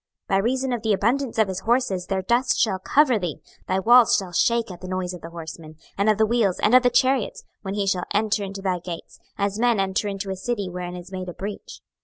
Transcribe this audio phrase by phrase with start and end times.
[0.31, 3.77] 26:026:010 By reason of the abundance of his horses their dust shall cover thee: thy
[3.77, 6.81] walls shall shake at the noise of the horsemen, and of the wheels, and of
[6.81, 10.67] the chariots, when he shall enter into thy gates, as men enter into a city
[10.67, 11.81] wherein is made a breach.